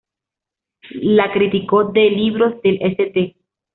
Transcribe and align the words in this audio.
La 1.03 1.31
critico 1.31 1.83
de 1.91 2.09
libros 2.09 2.59
del 2.63 2.81
"St. 2.81 3.35